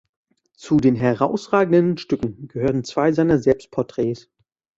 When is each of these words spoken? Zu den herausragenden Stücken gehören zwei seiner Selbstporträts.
Zu 0.55 0.77
den 0.77 0.95
herausragenden 0.95 1.99
Stücken 1.99 2.47
gehören 2.47 2.83
zwei 2.83 3.11
seiner 3.11 3.37
Selbstporträts. 3.37 4.31